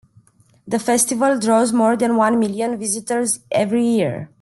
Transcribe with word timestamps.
The 0.67 0.79
festival 0.79 1.37
draws 1.37 1.71
more 1.71 1.95
than 1.95 2.15
one 2.15 2.39
million 2.39 2.75
visitors 2.79 3.41
every 3.51 3.85
year. 3.85 4.29